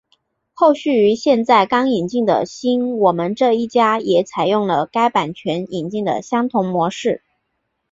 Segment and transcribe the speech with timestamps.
[0.55, 7.21] 后续于现在刚引进的新我们这一家也采用了该版权引进的相同模式。